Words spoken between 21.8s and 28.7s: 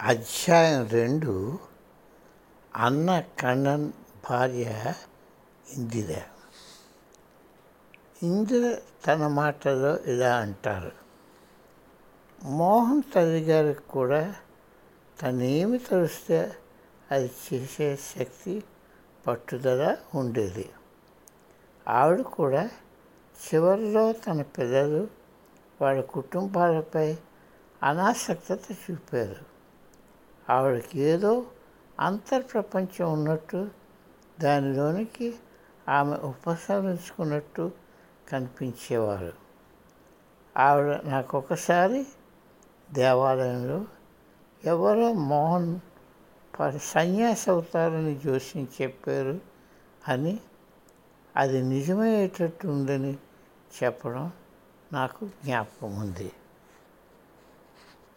ఆవిడ కూడా చివరిలో తన పిల్లలు వాళ్ళ కుటుంబాలపై అనాసక్తత